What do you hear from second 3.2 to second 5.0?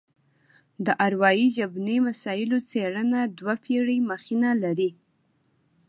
دوه پېړۍ مخینه لري